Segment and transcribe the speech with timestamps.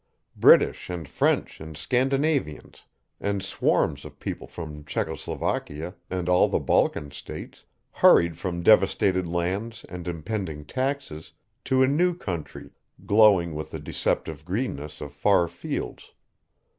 [0.35, 2.85] British and French and Scandinavians
[3.19, 9.27] and swarms of people from Czecho Slovakia and all the Balkan States, hurried from devastated
[9.27, 11.33] lands and impending taxes
[11.65, 12.71] to a new country
[13.05, 16.11] glowing with the deceptive greenness of far fields.